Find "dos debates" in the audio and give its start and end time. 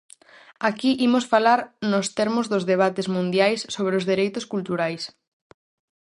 2.53-3.07